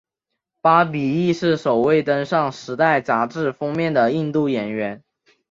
[0.61, 5.03] 巴比亦是首位登上时代杂志封面的印度演员。